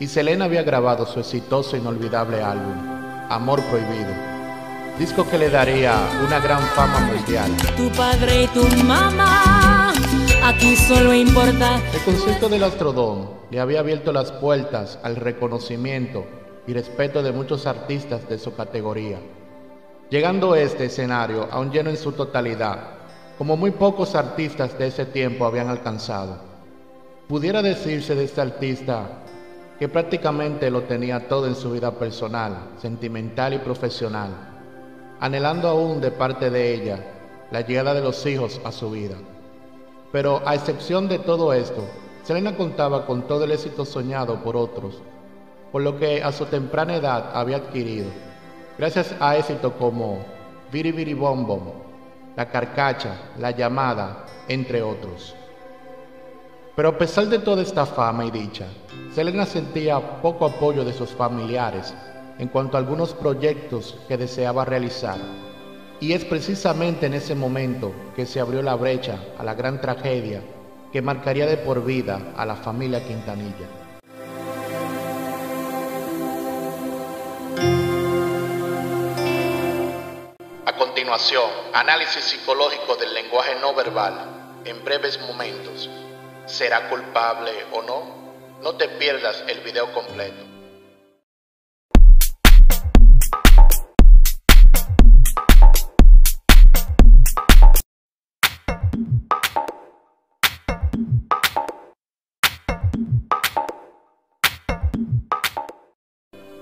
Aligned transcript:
y 0.00 0.08
Selena 0.08 0.46
había 0.46 0.62
grabado 0.62 1.04
su 1.04 1.20
exitoso 1.20 1.76
e 1.76 1.78
inolvidable 1.78 2.42
álbum, 2.42 2.74
Amor 3.28 3.62
Prohibido, 3.64 4.14
disco 4.98 5.28
que 5.28 5.36
le 5.36 5.50
daría 5.50 5.94
una 6.26 6.40
gran 6.40 6.62
fama 6.68 7.00
mundial. 7.00 7.50
Tu 7.76 7.90
padre 7.90 8.44
y 8.44 8.46
tu 8.46 8.66
mamá, 8.84 9.92
aquí 10.42 10.74
solo 10.74 11.12
importa. 11.12 11.78
El 11.92 12.00
concierto 12.00 12.48
del 12.48 12.64
Astrodome 12.64 13.26
le 13.50 13.60
había 13.60 13.80
abierto 13.80 14.10
las 14.10 14.32
puertas 14.32 14.98
al 15.02 15.16
reconocimiento 15.16 16.24
y 16.66 16.72
respeto 16.72 17.22
de 17.22 17.32
muchos 17.32 17.66
artistas 17.66 18.26
de 18.26 18.38
su 18.38 18.54
categoría, 18.54 19.18
llegando 20.08 20.54
este 20.54 20.86
escenario 20.86 21.46
a 21.50 21.60
un 21.60 21.70
lleno 21.70 21.90
en 21.90 21.98
su 21.98 22.12
totalidad, 22.12 22.94
como 23.36 23.54
muy 23.58 23.70
pocos 23.70 24.14
artistas 24.14 24.78
de 24.78 24.86
ese 24.86 25.04
tiempo 25.04 25.44
habían 25.44 25.68
alcanzado. 25.68 26.38
Pudiera 27.28 27.60
decirse 27.60 28.14
de 28.14 28.24
este 28.24 28.40
artista 28.40 29.20
que 29.80 29.88
prácticamente 29.88 30.70
lo 30.70 30.82
tenía 30.82 31.26
todo 31.26 31.46
en 31.46 31.54
su 31.54 31.70
vida 31.70 31.90
personal, 31.92 32.72
sentimental 32.76 33.54
y 33.54 33.58
profesional, 33.60 34.28
anhelando 35.18 35.68
aún 35.68 36.02
de 36.02 36.10
parte 36.10 36.50
de 36.50 36.74
ella 36.74 36.98
la 37.50 37.62
llegada 37.62 37.94
de 37.94 38.02
los 38.02 38.26
hijos 38.26 38.60
a 38.62 38.72
su 38.72 38.90
vida. 38.90 39.16
Pero 40.12 40.42
a 40.44 40.54
excepción 40.54 41.08
de 41.08 41.18
todo 41.18 41.54
esto, 41.54 41.82
Selena 42.24 42.54
contaba 42.58 43.06
con 43.06 43.22
todo 43.22 43.44
el 43.44 43.52
éxito 43.52 43.86
soñado 43.86 44.44
por 44.44 44.54
otros, 44.54 45.00
por 45.72 45.80
lo 45.80 45.98
que 45.98 46.22
a 46.22 46.30
su 46.30 46.44
temprana 46.44 46.96
edad 46.96 47.30
había 47.32 47.56
adquirido, 47.56 48.10
gracias 48.76 49.14
a 49.18 49.38
éxito 49.38 49.72
como 49.78 50.18
Viri 50.70 50.92
Viri 50.92 51.14
Bom 51.14 51.46
Bom, 51.46 51.72
La 52.36 52.50
Carcacha, 52.50 53.14
La 53.38 53.52
Llamada, 53.52 54.26
entre 54.46 54.82
otros. 54.82 55.34
Pero 56.80 56.88
a 56.88 56.96
pesar 56.96 57.26
de 57.26 57.40
toda 57.40 57.60
esta 57.60 57.84
fama 57.84 58.24
y 58.24 58.30
dicha, 58.30 58.64
Selena 59.14 59.44
sentía 59.44 60.00
poco 60.22 60.46
apoyo 60.46 60.82
de 60.82 60.94
sus 60.94 61.10
familiares 61.10 61.92
en 62.38 62.48
cuanto 62.48 62.78
a 62.78 62.80
algunos 62.80 63.12
proyectos 63.12 63.98
que 64.08 64.16
deseaba 64.16 64.64
realizar. 64.64 65.18
Y 66.00 66.14
es 66.14 66.24
precisamente 66.24 67.04
en 67.04 67.12
ese 67.12 67.34
momento 67.34 67.92
que 68.16 68.24
se 68.24 68.40
abrió 68.40 68.62
la 68.62 68.76
brecha 68.76 69.18
a 69.36 69.44
la 69.44 69.52
gran 69.52 69.82
tragedia 69.82 70.42
que 70.90 71.02
marcaría 71.02 71.44
de 71.44 71.58
por 71.58 71.84
vida 71.84 72.18
a 72.34 72.46
la 72.46 72.56
familia 72.56 73.04
Quintanilla. 73.06 73.68
A 80.64 80.72
continuación, 80.78 81.50
análisis 81.74 82.24
psicológico 82.24 82.96
del 82.96 83.12
lenguaje 83.12 83.52
no 83.60 83.74
verbal 83.74 84.62
en 84.64 84.82
breves 84.82 85.20
momentos. 85.28 85.90
¿Será 86.50 86.88
culpable 86.90 87.52
o 87.72 87.80
no? 87.80 88.02
No 88.60 88.74
te 88.74 88.88
pierdas 88.88 89.44
el 89.46 89.60
video 89.60 89.92
completo. 89.94 90.44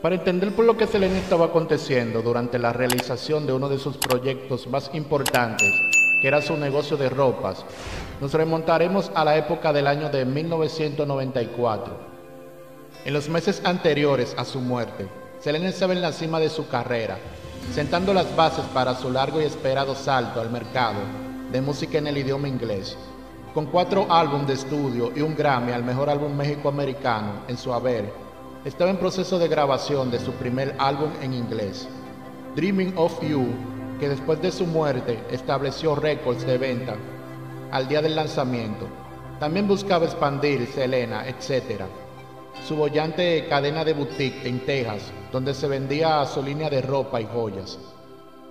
Para 0.02 0.14
entender 0.14 0.54
por 0.54 0.66
lo 0.66 0.76
que 0.76 0.86
Selena 0.86 1.16
estaba 1.16 1.46
aconteciendo 1.46 2.20
durante 2.20 2.58
la 2.58 2.74
realización 2.74 3.46
de 3.46 3.54
uno 3.54 3.70
de 3.70 3.78
sus 3.78 3.96
proyectos 3.96 4.66
más 4.66 4.90
importantes, 4.92 5.97
que 6.20 6.28
era 6.28 6.42
su 6.42 6.56
negocio 6.56 6.96
de 6.96 7.08
ropas, 7.08 7.64
nos 8.20 8.32
remontaremos 8.32 9.10
a 9.14 9.24
la 9.24 9.36
época 9.36 9.72
del 9.72 9.86
año 9.86 10.08
de 10.08 10.24
1994. 10.24 11.96
En 13.04 13.14
los 13.14 13.28
meses 13.28 13.62
anteriores 13.64 14.34
a 14.36 14.44
su 14.44 14.60
muerte, 14.60 15.08
Selena 15.40 15.68
estaba 15.68 15.92
en 15.92 16.02
la 16.02 16.12
cima 16.12 16.40
de 16.40 16.50
su 16.50 16.68
carrera, 16.68 17.18
sentando 17.72 18.12
las 18.12 18.34
bases 18.34 18.64
para 18.74 18.94
su 18.96 19.10
largo 19.10 19.40
y 19.40 19.44
esperado 19.44 19.94
salto 19.94 20.40
al 20.40 20.50
mercado 20.50 21.00
de 21.52 21.60
música 21.60 21.98
en 21.98 22.08
el 22.08 22.18
idioma 22.18 22.48
inglés, 22.48 22.96
con 23.54 23.66
cuatro 23.66 24.06
álbumes 24.10 24.48
de 24.48 24.54
estudio 24.54 25.12
y 25.14 25.20
un 25.20 25.36
Grammy 25.36 25.72
al 25.72 25.84
mejor 25.84 26.10
álbum 26.10 26.36
méxico-americano 26.36 27.44
en 27.48 27.56
su 27.56 27.72
haber 27.72 28.12
estaba 28.64 28.90
en 28.90 28.96
proceso 28.98 29.38
de 29.38 29.48
grabación 29.48 30.10
de 30.10 30.18
su 30.18 30.32
primer 30.32 30.74
álbum 30.78 31.10
en 31.22 31.32
inglés, 31.32 31.88
Dreaming 32.56 32.92
of 32.96 33.20
You, 33.22 33.46
que 33.98 34.08
después 34.08 34.40
de 34.40 34.52
su 34.52 34.66
muerte 34.66 35.18
estableció 35.30 35.94
récords 35.94 36.46
de 36.46 36.58
venta 36.58 36.96
al 37.70 37.88
día 37.88 38.00
del 38.00 38.16
lanzamiento. 38.16 38.86
También 39.40 39.68
buscaba 39.68 40.04
expandir 40.04 40.66
Selena, 40.66 41.26
etc. 41.28 41.82
Su 42.66 42.76
bollante 42.76 43.46
cadena 43.48 43.84
de 43.84 43.92
boutique 43.92 44.48
en 44.48 44.60
Texas, 44.64 45.12
donde 45.32 45.54
se 45.54 45.68
vendía 45.68 46.24
su 46.26 46.42
línea 46.42 46.70
de 46.70 46.82
ropa 46.82 47.20
y 47.20 47.26
joyas. 47.26 47.78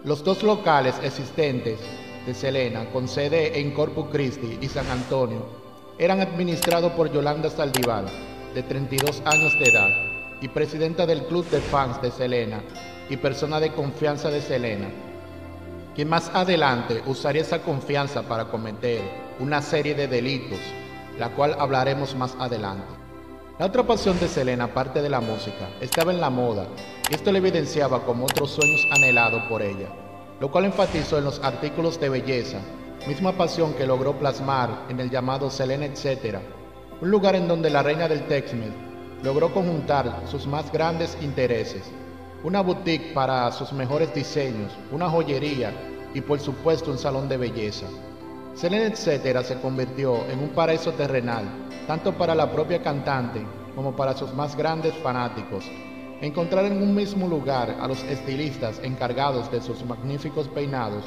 Los 0.04 0.24
dos 0.24 0.44
locales 0.44 0.96
existentes 1.04 1.80
de 2.26 2.34
Selena, 2.34 2.90
con 2.92 3.08
sede 3.08 3.60
en 3.60 3.72
Corpus 3.72 4.08
Christi 4.12 4.60
y 4.62 4.68
San 4.68 4.88
Antonio, 4.88 5.46
eran 5.98 6.22
administrados 6.22 6.92
por 6.94 7.12
Yolanda 7.12 7.50
Saldivar, 7.50 8.06
de 8.54 8.64
32 8.64 9.22
años 9.26 9.54
de 9.60 9.70
edad 9.70 9.90
y 10.42 10.48
presidenta 10.48 11.06
del 11.06 11.24
club 11.26 11.50
de 11.50 11.60
fans 11.60 12.02
de 12.02 12.12
Selena 12.12 12.62
y 13.10 13.18
persona 13.18 13.60
de 13.60 13.72
confianza 13.72 14.30
de 14.30 14.42
Selena, 14.42 14.90
quien 15.98 16.10
más 16.10 16.30
adelante 16.36 17.02
usaría 17.08 17.42
esa 17.42 17.64
confianza 17.64 18.22
para 18.22 18.46
cometer 18.46 19.02
una 19.40 19.64
serie 19.64 19.96
de 19.96 20.08
delitos, 20.08 20.60
la 21.18 21.30
cual 21.30 21.56
hablaremos 21.58 22.14
más 22.14 22.36
adelante. 22.40 22.86
La 23.58 23.66
otra 23.66 23.82
pasión 23.82 24.20
de 24.20 24.28
Selena, 24.28 24.66
aparte 24.66 25.02
de 25.02 25.10
la 25.10 25.22
música, 25.22 25.72
estaba 25.82 26.14
en 26.14 26.22
la 26.22 26.30
moda, 26.30 26.68
y 27.10 27.16
esto 27.16 27.32
le 27.32 27.40
evidenciaba 27.40 28.06
como 28.06 28.26
otros 28.26 28.52
sueños 28.52 28.86
anhelados 28.96 29.42
por 29.50 29.64
ella, 29.64 29.88
lo 30.40 30.52
cual 30.52 30.66
enfatizó 30.66 31.18
en 31.18 31.24
los 31.24 31.44
artículos 31.44 32.00
de 32.00 32.10
belleza, 32.10 32.60
misma 33.08 33.32
pasión 33.32 33.74
que 33.74 33.88
logró 33.88 34.20
plasmar 34.20 34.86
en 34.90 35.00
el 35.00 35.10
llamado 35.10 35.50
Selena 35.50 35.88
Etcétera, 35.88 36.44
un 37.02 37.10
lugar 37.10 37.34
en 37.34 37.48
donde 37.48 37.72
la 37.72 37.82
reina 37.82 38.08
del 38.08 38.28
Tex-Mex 38.28 38.72
logró 39.24 39.52
conjuntar 39.52 40.22
sus 40.30 40.46
más 40.46 40.72
grandes 40.72 41.18
intereses, 41.24 41.92
una 42.44 42.62
boutique 42.62 43.14
para 43.14 43.52
sus 43.52 43.74
mejores 43.74 44.14
diseños, 44.14 44.72
una 44.92 45.10
joyería 45.10 45.74
y 46.14 46.22
por 46.22 46.40
supuesto 46.40 46.92
un 46.92 46.98
salón 46.98 47.28
de 47.28 47.38
belleza. 47.38 47.88
Selena 48.54 48.86
Etcétera 48.86 49.44
se 49.44 49.60
convirtió 49.60 50.26
en 50.28 50.40
un 50.40 50.50
paraíso 50.50 50.92
terrenal, 50.94 51.46
tanto 51.88 52.14
para 52.14 52.36
la 52.36 52.52
propia 52.52 52.82
cantante 52.82 53.42
como 53.76 53.96
para 53.96 54.16
sus 54.16 54.34
más 54.34 54.56
grandes 54.56 54.94
fanáticos. 54.96 55.66
Encontrar 56.22 56.66
en 56.66 56.82
un 56.82 56.96
mismo 56.96 57.28
lugar 57.28 57.78
a 57.80 57.88
los 57.88 58.04
estilistas 58.04 58.80
encargados 58.84 59.52
de 59.52 59.62
sus 59.62 59.86
magníficos 59.86 60.48
peinados, 60.48 61.06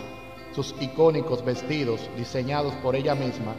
sus 0.53 0.75
icónicos 0.81 1.45
vestidos 1.45 2.09
diseñados 2.17 2.75
por 2.75 2.95
ella 2.95 3.15
misma 3.15 3.55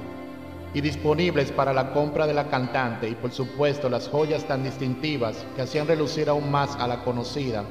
y 0.74 0.82
disponibles 0.82 1.52
para 1.52 1.74
la 1.74 1.92
compra 1.92 2.26
de 2.28 2.34
la 2.34 2.48
cantante 2.48 3.09
y 3.09 3.16
por 3.16 3.32
supuesto 3.32 3.90
las 3.90 4.08
joyas 4.08 4.46
tan 4.46 4.64
distintivas 4.64 5.46
que 5.56 5.64
hacían 5.64 5.88
relucir 5.88 6.30
aún 6.30 6.50
más 6.50 6.76
a 6.78 6.88
la 6.88 7.04
conocida 7.04 7.64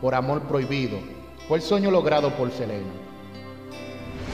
por 0.00 0.14
amor 0.14 0.42
prohibido, 0.42 0.98
fue 1.48 1.58
el 1.58 1.62
sueño 1.62 1.90
logrado 1.90 2.30
por 2.30 2.50
Selena. 2.52 2.92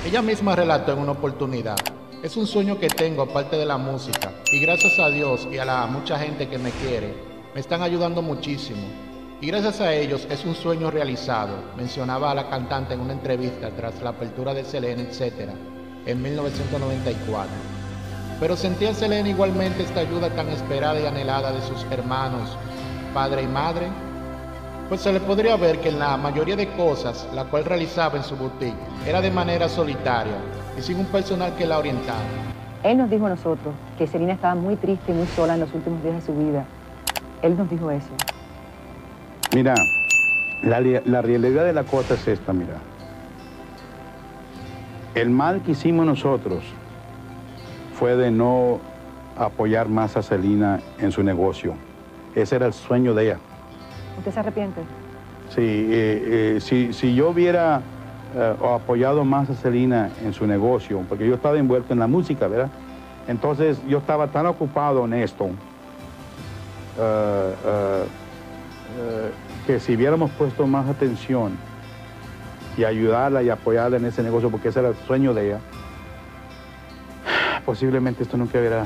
Ella 0.05 0.20
misma 0.20 0.56
relató 0.56 0.93
en 0.93 0.99
una 0.99 1.12
oportunidad, 1.12 1.76
es 2.23 2.37
un 2.37 2.47
sueño 2.47 2.79
que 2.79 2.88
tengo 2.88 3.23
aparte 3.23 3.56
de 3.56 3.67
la 3.67 3.79
música 3.79 4.32
y 4.53 4.61
gracias 4.61 4.99
a 4.99 5.08
Dios 5.08 5.49
y 5.50 5.58
a 5.58 5.65
la 5.65 5.87
mucha 5.87 6.19
gente 6.19 6.49
que 6.49 6.58
me 6.58 6.70
quiere, 6.70 7.15
me 7.55 7.61
están 7.61 7.82
ayudando 7.82 8.20
muchísimo. 8.23 8.82
Y 9.41 9.49
gracias 9.49 9.81
a 9.81 9.93
ellos 9.93 10.26
es 10.31 10.44
un 10.44 10.55
sueño 10.55 10.91
realizado, 10.91 11.56
mencionaba 11.76 12.31
a 12.31 12.35
la 12.35 12.49
cantante 12.49 12.94
en 12.94 13.00
una 13.00 13.12
entrevista 13.12 13.70
tras 13.75 14.00
la 14.00 14.11
apertura 14.11 14.55
de 14.55 14.65
Selena, 14.65 15.03
etc., 15.03 15.50
en 16.05 16.23
1994 16.23 17.71
pero 18.43 18.56
sentía 18.56 18.93
Selena 18.93 19.29
igualmente 19.29 19.85
esta 19.85 20.00
ayuda 20.00 20.29
tan 20.31 20.49
esperada 20.49 21.00
y 21.00 21.06
anhelada 21.06 21.53
de 21.53 21.61
sus 21.61 21.87
hermanos, 21.93 22.59
padre 23.15 23.44
y 23.44 23.47
madre, 23.47 23.87
pues 24.89 25.00
se 25.00 25.12
le 25.12 25.21
podría 25.21 25.55
ver 25.55 25.79
que 25.79 25.91
en 25.91 26.00
la 26.00 26.17
mayoría 26.17 26.56
de 26.56 26.67
cosas 26.71 27.29
la 27.33 27.44
cual 27.44 27.65
realizaba 27.65 28.17
en 28.17 28.25
su 28.25 28.35
boutique 28.35 28.75
era 29.06 29.21
de 29.21 29.31
manera 29.31 29.69
solitaria 29.69 30.35
y 30.77 30.83
sin 30.83 30.99
un 30.99 31.06
personal 31.06 31.55
que 31.55 31.65
la 31.67 31.79
orientara. 31.79 32.19
Él 32.83 32.99
nos 32.99 33.09
dijo 33.09 33.27
a 33.27 33.29
nosotros 33.29 33.75
que 33.97 34.09
Selena 34.09 34.33
estaba 34.33 34.56
muy 34.56 34.75
triste 34.75 35.12
y 35.12 35.15
muy 35.15 35.29
sola 35.29 35.55
en 35.55 35.61
los 35.61 35.73
últimos 35.73 36.03
días 36.03 36.17
de 36.17 36.23
su 36.23 36.35
vida. 36.35 36.65
Él 37.43 37.56
nos 37.56 37.71
dijo 37.71 37.93
eso. 37.93 38.11
Mira, 39.55 39.77
la, 40.65 40.81
la 40.81 41.23
realidad 41.23 41.65
de 41.65 41.75
la 41.75 41.85
cosa 41.85 42.15
es 42.15 42.27
esta, 42.27 42.53
mira. 42.53 42.75
El 45.15 45.31
mal 45.31 45.62
que 45.62 45.71
hicimos 45.71 46.05
nosotros 46.06 46.65
fue 48.02 48.16
de 48.16 48.32
no 48.32 48.81
apoyar 49.38 49.88
más 49.88 50.16
a 50.16 50.25
Celina 50.25 50.81
en 50.99 51.12
su 51.12 51.22
negocio. 51.22 51.75
Ese 52.34 52.56
era 52.56 52.66
el 52.66 52.72
sueño 52.72 53.14
de 53.14 53.26
ella. 53.26 53.38
¿Usted 54.19 54.32
se 54.32 54.40
arrepiente? 54.40 54.81
Sí, 55.50 55.60
eh, 55.60 56.56
eh, 56.56 56.90
si, 56.93 57.14
yo 57.14 57.28
hubiera 57.28 57.81
eh, 58.34 58.56
apoyado 58.75 59.25
más 59.25 59.50
a 59.50 59.54
Celina 59.54 60.10
en 60.25 60.32
su 60.32 60.49
negocio, 60.49 61.04
porque 61.08 61.28
yo 61.28 61.37
estaba 61.37 61.56
envuelto 61.56 61.93
en 61.93 62.00
la 62.00 62.08
música, 62.08 62.49
¿verdad? 62.49 62.70
Entonces 63.28 63.78
yo 63.87 63.99
estaba 63.99 64.26
tan 64.26 64.46
ocupado 64.46 65.05
en 65.05 65.14
esto 65.14 65.50
que 69.64 69.78
si 69.78 69.94
hubiéramos 69.94 70.32
puesto 70.32 70.66
más 70.66 70.88
atención 70.88 71.52
y 72.76 72.82
ayudarla 72.82 73.44
y 73.44 73.48
apoyarla 73.50 73.98
en 73.98 74.06
ese 74.06 74.25
negocio, 74.25 74.50
porque 74.50 74.70
ese 74.70 74.81
era 74.81 74.88
el 74.88 74.96
sueño 74.96 75.34
de 75.34 75.46
ella, 75.46 75.60
posiblemente 77.72 78.22
esto 78.22 78.36
nunca 78.36 78.58
hubiera, 78.58 78.84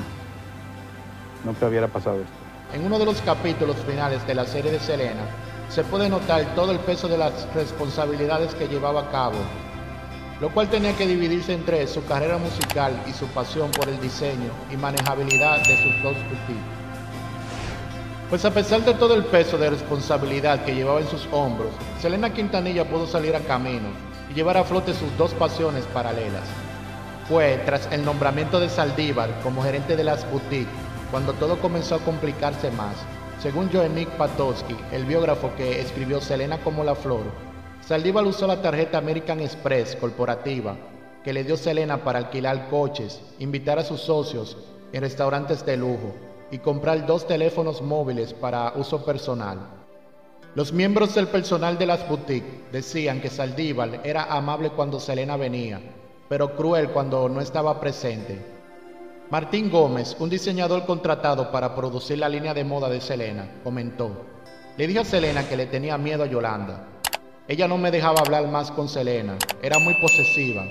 nunca 1.44 1.66
hubiera 1.66 1.88
pasado 1.88 2.20
esto. 2.20 2.32
En 2.72 2.84
uno 2.84 3.00
de 3.00 3.04
los 3.04 3.20
capítulos 3.20 3.74
finales 3.78 4.24
de 4.28 4.34
la 4.36 4.44
serie 4.44 4.70
de 4.70 4.78
Selena, 4.78 5.22
se 5.68 5.82
puede 5.82 6.08
notar 6.08 6.54
todo 6.54 6.70
el 6.70 6.78
peso 6.78 7.08
de 7.08 7.18
las 7.18 7.52
responsabilidades 7.52 8.54
que 8.54 8.68
llevaba 8.68 9.00
a 9.00 9.10
cabo, 9.10 9.38
lo 10.40 10.50
cual 10.50 10.68
tenía 10.68 10.96
que 10.96 11.04
dividirse 11.04 11.52
entre 11.52 11.84
su 11.88 12.04
carrera 12.04 12.38
musical 12.38 12.92
y 13.08 13.12
su 13.12 13.26
pasión 13.26 13.72
por 13.72 13.88
el 13.88 14.00
diseño 14.00 14.52
y 14.72 14.76
manejabilidad 14.76 15.56
de 15.66 15.76
sus 15.82 16.02
dos 16.04 16.14
boutiques. 16.14 16.62
Pues 18.30 18.44
a 18.44 18.52
pesar 18.52 18.84
de 18.84 18.94
todo 18.94 19.16
el 19.16 19.24
peso 19.24 19.58
de 19.58 19.68
responsabilidad 19.68 20.64
que 20.64 20.76
llevaba 20.76 21.00
en 21.00 21.08
sus 21.08 21.26
hombros, 21.32 21.72
Selena 22.00 22.32
Quintanilla 22.32 22.88
pudo 22.88 23.08
salir 23.08 23.34
a 23.34 23.40
camino 23.40 23.88
y 24.30 24.34
llevar 24.34 24.56
a 24.56 24.62
flote 24.62 24.94
sus 24.94 25.16
dos 25.18 25.34
pasiones 25.34 25.84
paralelas. 25.86 26.65
Fue 27.28 27.60
tras 27.64 27.88
el 27.90 28.04
nombramiento 28.04 28.60
de 28.60 28.68
Saldívar 28.68 29.40
como 29.42 29.62
gerente 29.62 29.96
de 29.96 30.04
las 30.04 30.30
boutiques 30.30 30.68
cuando 31.10 31.32
todo 31.32 31.58
comenzó 31.60 31.96
a 31.96 32.04
complicarse 32.04 32.70
más. 32.70 32.94
Según 33.42 33.68
Joenik 33.68 34.08
Patosky, 34.10 34.76
el 34.92 35.04
biógrafo 35.06 35.50
que 35.56 35.80
escribió 35.80 36.20
Selena 36.20 36.58
como 36.58 36.84
la 36.84 36.94
flor, 36.94 37.24
Saldívar 37.80 38.24
usó 38.24 38.46
la 38.46 38.62
tarjeta 38.62 38.98
American 38.98 39.40
Express 39.40 39.96
corporativa 39.96 40.76
que 41.24 41.32
le 41.32 41.42
dio 41.42 41.56
Selena 41.56 42.04
para 42.04 42.20
alquilar 42.20 42.68
coches, 42.68 43.20
invitar 43.40 43.80
a 43.80 43.84
sus 43.84 44.02
socios 44.02 44.56
en 44.92 45.00
restaurantes 45.00 45.66
de 45.66 45.76
lujo 45.76 46.14
y 46.52 46.58
comprar 46.58 47.06
dos 47.06 47.26
teléfonos 47.26 47.82
móviles 47.82 48.32
para 48.34 48.72
uso 48.76 49.04
personal. 49.04 49.58
Los 50.54 50.72
miembros 50.72 51.16
del 51.16 51.26
personal 51.26 51.76
de 51.76 51.86
las 51.86 52.08
boutiques 52.08 52.70
decían 52.70 53.20
que 53.20 53.30
Saldívar 53.30 54.00
era 54.04 54.24
amable 54.24 54.70
cuando 54.70 55.00
Selena 55.00 55.36
venía, 55.36 55.80
pero 56.28 56.56
cruel 56.56 56.90
cuando 56.90 57.28
no 57.28 57.40
estaba 57.40 57.80
presente. 57.80 58.56
Martín 59.30 59.70
Gómez, 59.70 60.16
un 60.20 60.30
diseñador 60.30 60.86
contratado 60.86 61.50
para 61.50 61.74
producir 61.74 62.18
la 62.18 62.28
línea 62.28 62.54
de 62.54 62.64
moda 62.64 62.88
de 62.88 63.00
Selena, 63.00 63.60
comentó, 63.64 64.24
le 64.76 64.86
dije 64.86 65.00
a 65.00 65.04
Selena 65.04 65.48
que 65.48 65.56
le 65.56 65.66
tenía 65.66 65.98
miedo 65.98 66.22
a 66.22 66.26
Yolanda. 66.26 66.86
Ella 67.48 67.66
no 67.66 67.78
me 67.78 67.90
dejaba 67.90 68.20
hablar 68.20 68.46
más 68.48 68.70
con 68.70 68.88
Selena, 68.88 69.36
era 69.62 69.78
muy 69.78 69.94
posesiva. 70.00 70.64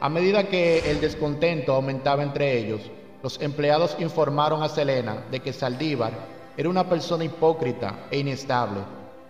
A 0.00 0.08
medida 0.08 0.48
que 0.48 0.90
el 0.90 1.00
descontento 1.00 1.72
aumentaba 1.72 2.22
entre 2.22 2.58
ellos, 2.58 2.80
los 3.22 3.40
empleados 3.40 3.96
informaron 3.98 4.62
a 4.62 4.68
Selena 4.68 5.24
de 5.30 5.40
que 5.40 5.52
Saldívar 5.52 6.12
era 6.56 6.68
una 6.68 6.88
persona 6.88 7.24
hipócrita 7.24 8.06
e 8.10 8.18
inestable, 8.18 8.80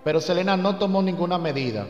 pero 0.04 0.20
Selena 0.20 0.56
no 0.56 0.76
tomó 0.76 1.02
ninguna 1.02 1.38
medida. 1.38 1.86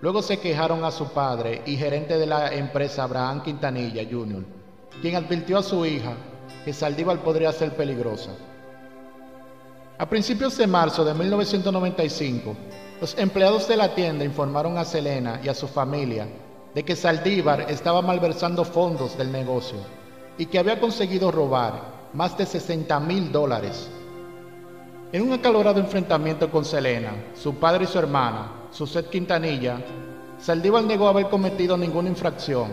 Luego 0.00 0.22
se 0.22 0.38
quejaron 0.38 0.84
a 0.84 0.90
su 0.90 1.08
padre 1.08 1.62
y 1.64 1.76
gerente 1.76 2.18
de 2.18 2.26
la 2.26 2.52
empresa 2.52 3.04
Abraham 3.04 3.42
Quintanilla 3.42 4.02
Jr., 4.10 4.44
quien 5.00 5.16
advirtió 5.16 5.58
a 5.58 5.62
su 5.62 5.84
hija 5.86 6.14
que 6.64 6.72
Saldívar 6.72 7.18
podría 7.20 7.52
ser 7.52 7.74
peligrosa. 7.74 8.30
A 9.98 10.06
principios 10.06 10.58
de 10.58 10.66
marzo 10.66 11.04
de 11.04 11.14
1995, 11.14 12.54
los 13.00 13.16
empleados 13.18 13.66
de 13.66 13.76
la 13.76 13.94
tienda 13.94 14.24
informaron 14.24 14.76
a 14.76 14.84
Selena 14.84 15.40
y 15.42 15.48
a 15.48 15.54
su 15.54 15.66
familia 15.66 16.26
de 16.74 16.84
que 16.84 16.94
Saldívar 16.94 17.70
estaba 17.70 18.02
malversando 18.02 18.64
fondos 18.64 19.16
del 19.16 19.32
negocio 19.32 19.78
y 20.36 20.44
que 20.44 20.58
había 20.58 20.78
conseguido 20.78 21.30
robar 21.30 22.10
más 22.12 22.36
de 22.36 22.44
60 22.44 23.00
mil 23.00 23.32
dólares. 23.32 23.88
En 25.12 25.22
un 25.22 25.32
acalorado 25.32 25.80
enfrentamiento 25.80 26.50
con 26.50 26.66
Selena, 26.66 27.14
su 27.34 27.54
padre 27.54 27.84
y 27.84 27.86
su 27.86 27.98
hermana, 27.98 28.65
Suset 28.70 29.08
Quintanilla, 29.08 29.78
Saldívar 30.38 30.84
negó 30.84 31.08
haber 31.08 31.28
cometido 31.28 31.76
ninguna 31.76 32.08
infracción, 32.08 32.70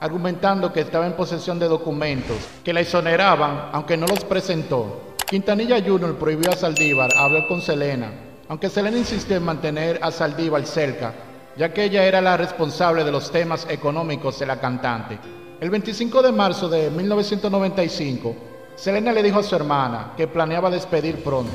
argumentando 0.00 0.72
que 0.72 0.80
estaba 0.80 1.06
en 1.06 1.14
posesión 1.14 1.58
de 1.58 1.68
documentos 1.68 2.36
que 2.64 2.72
la 2.72 2.80
exoneraban, 2.80 3.70
aunque 3.72 3.96
no 3.96 4.06
los 4.06 4.24
presentó. 4.24 5.14
Quintanilla 5.26 5.82
Jr. 5.84 6.16
prohibió 6.16 6.50
a 6.50 6.56
Saldívar 6.56 7.10
hablar 7.16 7.46
con 7.48 7.60
Selena, 7.60 8.12
aunque 8.48 8.68
Selena 8.68 8.98
insistió 8.98 9.36
en 9.36 9.44
mantener 9.44 9.98
a 10.02 10.10
Saldívar 10.10 10.64
cerca, 10.66 11.12
ya 11.56 11.72
que 11.72 11.84
ella 11.84 12.04
era 12.04 12.20
la 12.20 12.36
responsable 12.36 13.04
de 13.04 13.12
los 13.12 13.30
temas 13.30 13.66
económicos 13.68 14.38
de 14.38 14.46
la 14.46 14.60
cantante. 14.60 15.18
El 15.60 15.70
25 15.70 16.22
de 16.22 16.32
marzo 16.32 16.68
de 16.68 16.90
1995, 16.90 18.36
Selena 18.76 19.12
le 19.12 19.22
dijo 19.22 19.38
a 19.38 19.42
su 19.42 19.54
hermana 19.54 20.12
que 20.16 20.28
planeaba 20.28 20.70
despedir 20.70 21.22
pronto. 21.22 21.52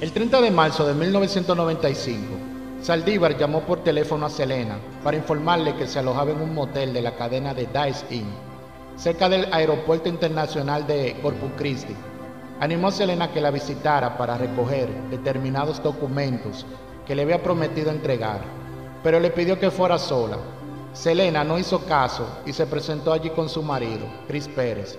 El 0.00 0.12
30 0.12 0.40
de 0.40 0.50
marzo 0.50 0.86
de 0.86 0.94
1995, 0.94 2.53
Saldívar 2.84 3.38
llamó 3.38 3.62
por 3.62 3.82
teléfono 3.82 4.26
a 4.26 4.28
Selena 4.28 4.76
para 5.02 5.16
informarle 5.16 5.74
que 5.74 5.86
se 5.86 6.00
alojaba 6.00 6.32
en 6.32 6.42
un 6.42 6.54
motel 6.54 6.92
de 6.92 7.00
la 7.00 7.16
cadena 7.16 7.54
de 7.54 7.64
Dice 7.64 8.04
Inn, 8.10 8.26
cerca 8.94 9.26
del 9.26 9.50
Aeropuerto 9.54 10.10
Internacional 10.10 10.86
de 10.86 11.16
Corpus 11.22 11.50
Christi. 11.56 11.96
Animó 12.60 12.88
a 12.88 12.92
Selena 12.92 13.32
que 13.32 13.40
la 13.40 13.50
visitara 13.50 14.18
para 14.18 14.36
recoger 14.36 14.90
determinados 15.08 15.82
documentos 15.82 16.66
que 17.06 17.14
le 17.14 17.22
había 17.22 17.42
prometido 17.42 17.90
entregar, 17.90 18.42
pero 19.02 19.18
le 19.18 19.30
pidió 19.30 19.58
que 19.58 19.70
fuera 19.70 19.96
sola, 19.96 20.36
Selena 20.92 21.42
no 21.42 21.58
hizo 21.58 21.86
caso 21.86 22.28
y 22.44 22.52
se 22.52 22.66
presentó 22.66 23.14
allí 23.14 23.30
con 23.30 23.48
su 23.48 23.62
marido, 23.62 24.06
Chris 24.28 24.46
Pérez, 24.46 24.98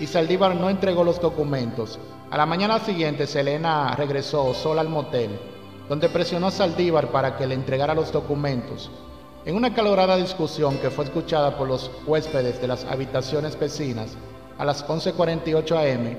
y 0.00 0.06
Saldívar 0.06 0.54
no 0.56 0.70
entregó 0.70 1.04
los 1.04 1.20
documentos. 1.20 1.98
A 2.30 2.38
la 2.38 2.46
mañana 2.46 2.78
siguiente, 2.78 3.26
Selena 3.26 3.94
regresó 3.94 4.54
sola 4.54 4.80
al 4.80 4.88
motel, 4.88 5.38
donde 5.88 6.08
presionó 6.08 6.48
a 6.48 6.50
Saldívar 6.50 7.10
para 7.10 7.36
que 7.36 7.46
le 7.46 7.54
entregara 7.54 7.94
los 7.94 8.12
documentos. 8.12 8.90
En 9.44 9.54
una 9.56 9.74
calorada 9.74 10.16
discusión 10.16 10.78
que 10.78 10.90
fue 10.90 11.04
escuchada 11.04 11.56
por 11.56 11.68
los 11.68 11.90
huéspedes 12.06 12.60
de 12.60 12.66
las 12.66 12.84
habitaciones 12.84 13.58
vecinas, 13.58 14.16
a 14.58 14.64
las 14.64 14.86
11.48 14.86 15.94
am, 15.94 16.16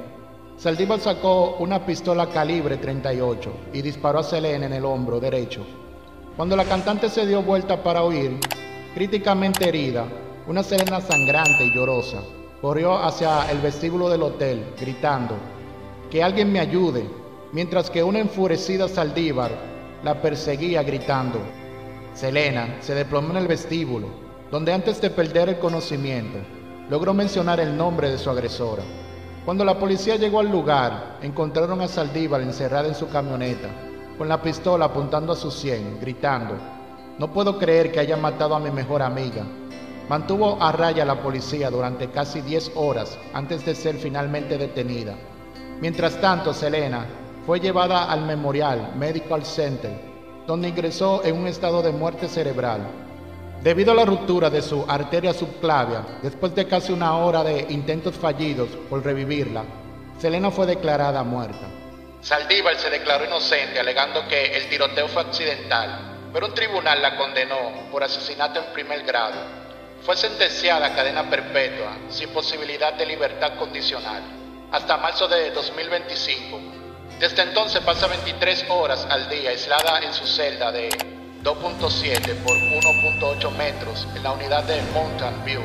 Saldívar 0.57 0.99
sacó 0.99 1.57
una 1.59 1.85
pistola 1.85 2.27
calibre 2.29 2.77
38 2.77 3.51
y 3.73 3.81
disparó 3.81 4.19
a 4.19 4.23
Selena 4.23 4.65
en 4.65 4.73
el 4.73 4.85
hombro 4.85 5.19
derecho. 5.19 5.65
Cuando 6.35 6.55
la 6.55 6.65
cantante 6.65 7.09
se 7.09 7.25
dio 7.25 7.41
vuelta 7.41 7.83
para 7.83 8.03
huir, 8.03 8.39
Críticamente 8.97 9.69
herida, 9.69 10.07
una 10.47 10.63
Selena 10.63 10.99
sangrante 10.99 11.65
y 11.65 11.71
llorosa 11.71 12.17
corrió 12.63 12.97
hacia 12.97 13.47
el 13.51 13.59
vestíbulo 13.59 14.09
del 14.09 14.23
hotel, 14.23 14.73
gritando, 14.79 15.35
que 16.09 16.23
alguien 16.23 16.51
me 16.51 16.59
ayude, 16.59 17.07
mientras 17.51 17.89
que 17.89 18.03
una 18.03 18.19
enfurecida 18.19 18.87
Saldívar 18.87 19.51
la 20.03 20.21
perseguía 20.21 20.83
gritando. 20.83 21.39
Selena 22.13 22.77
se 22.81 22.95
desplomó 22.95 23.31
en 23.31 23.37
el 23.37 23.47
vestíbulo, 23.47 24.07
donde 24.51 24.73
antes 24.73 25.01
de 25.01 25.09
perder 25.09 25.49
el 25.49 25.59
conocimiento, 25.59 26.39
logró 26.89 27.13
mencionar 27.13 27.59
el 27.59 27.75
nombre 27.75 28.09
de 28.09 28.17
su 28.17 28.29
agresora. 28.29 28.83
Cuando 29.45 29.63
la 29.63 29.79
policía 29.79 30.15
llegó 30.15 30.39
al 30.39 30.51
lugar, 30.51 31.19
encontraron 31.21 31.81
a 31.81 31.87
Saldívar 31.87 32.41
encerrada 32.41 32.87
en 32.87 32.95
su 32.95 33.09
camioneta, 33.09 33.69
con 34.17 34.27
la 34.27 34.41
pistola 34.41 34.85
apuntando 34.85 35.33
a 35.33 35.35
su 35.35 35.51
sien, 35.51 35.99
gritando, 36.01 36.55
no 37.17 37.33
puedo 37.33 37.57
creer 37.57 37.91
que 37.91 37.99
haya 37.99 38.15
matado 38.15 38.55
a 38.55 38.59
mi 38.59 38.69
mejor 38.69 39.01
amiga. 39.01 39.43
Mantuvo 40.07 40.61
a 40.61 40.71
raya 40.71 41.03
a 41.03 41.05
la 41.05 41.21
policía 41.21 41.69
durante 41.69 42.09
casi 42.11 42.41
10 42.41 42.73
horas 42.75 43.17
antes 43.33 43.65
de 43.65 43.73
ser 43.73 43.95
finalmente 43.95 44.57
detenida. 44.57 45.15
Mientras 45.81 46.21
tanto, 46.21 46.53
Selena 46.53 47.05
fue 47.47 47.59
llevada 47.59 48.11
al 48.11 48.21
Memorial 48.21 48.91
Medical 48.95 49.43
Center, 49.43 49.91
donde 50.45 50.67
ingresó 50.67 51.23
en 51.23 51.35
un 51.35 51.47
estado 51.47 51.81
de 51.81 51.91
muerte 51.91 52.27
cerebral. 52.27 52.81
Debido 53.63 53.93
a 53.93 53.95
la 53.95 54.05
ruptura 54.05 54.51
de 54.51 54.61
su 54.61 54.85
arteria 54.87 55.33
subclavia, 55.33 56.19
después 56.21 56.53
de 56.53 56.67
casi 56.67 56.93
una 56.93 57.17
hora 57.17 57.43
de 57.43 57.65
intentos 57.69 58.15
fallidos 58.15 58.69
por 58.89 59.03
revivirla, 59.03 59.63
Selena 60.19 60.51
fue 60.51 60.67
declarada 60.67 61.23
muerta. 61.23 61.67
Saldívar 62.21 62.75
se 62.75 62.91
declaró 62.91 63.25
inocente 63.25 63.79
alegando 63.79 64.27
que 64.27 64.57
el 64.57 64.69
tiroteo 64.69 65.07
fue 65.07 65.23
accidental 65.23 66.17
pero 66.33 66.47
un 66.47 66.53
tribunal 66.53 67.01
la 67.01 67.15
condenó 67.15 67.89
por 67.91 68.03
asesinato 68.03 68.59
en 68.59 68.73
primer 68.73 69.03
grado. 69.03 69.37
Fue 70.03 70.15
sentenciada 70.15 70.87
a 70.87 70.95
cadena 70.95 71.29
perpetua, 71.29 71.97
sin 72.09 72.29
posibilidad 72.29 72.93
de 72.93 73.05
libertad 73.05 73.55
condicional, 73.57 74.21
hasta 74.71 74.97
marzo 74.97 75.27
de 75.27 75.49
2025. 75.51 76.86
Desde 77.19 77.41
entonces 77.41 77.81
pasa 77.81 78.05
23 78.05 78.65
horas 78.69 79.07
al 79.09 79.27
día 79.27 79.49
aislada 79.49 80.01
en 80.03 80.13
su 80.13 80.27
celda 80.27 80.71
de 80.71 80.89
2.7 81.43 82.35
por 82.43 82.55
1.8 82.55 83.51
metros 83.57 84.07
en 84.15 84.21
la 84.21 84.33
unidad 84.33 84.63
de 84.65 84.79
Mountain 84.93 85.43
View 85.43 85.61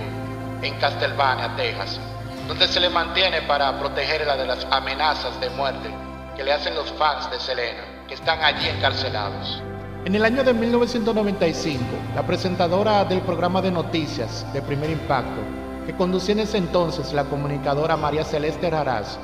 en 0.63 0.75
Castlevania, 0.79 1.55
Texas, 1.55 2.01
donde 2.49 2.67
se 2.69 2.81
le 2.81 2.89
mantiene 2.89 3.43
para 3.43 3.79
protegerla 3.79 4.35
de 4.39 4.47
las 4.47 4.67
amenazas 4.71 5.39
de 5.43 5.51
muerte 5.51 5.91
que 6.35 6.43
le 6.43 6.53
hacen 6.53 6.75
los 6.75 6.91
fans 6.93 7.31
de 7.31 7.39
Selena, 7.39 7.85
que 8.09 8.15
están 8.15 8.43
allí 8.43 8.69
encarcelados. 8.69 9.63
En 10.07 10.15
el 10.15 10.25
año 10.25 10.43
de 10.43 10.55
1995, 10.55 11.85
la 12.15 12.23
presentadora 12.23 13.05
del 13.05 13.21
programa 13.21 13.61
de 13.61 13.71
noticias 13.71 14.47
de 14.55 14.63
Primer 14.63 14.89
Impacto, 14.89 15.43
que 15.85 15.95
conducía 15.95 16.33
en 16.33 16.41
ese 16.41 16.57
entonces 16.57 17.13
la 17.13 17.25
comunicadora 17.25 17.97
María 17.97 18.25
Celeste 18.25 18.71
Raraz, 18.71 19.19